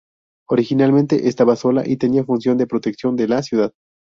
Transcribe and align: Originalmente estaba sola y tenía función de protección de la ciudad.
Originalmente 0.49 1.27
estaba 1.27 1.55
sola 1.55 1.83
y 1.87 1.97
tenía 1.97 2.23
función 2.25 2.57
de 2.57 2.65
protección 2.65 3.15
de 3.15 3.27
la 3.27 3.43
ciudad. 3.43 3.71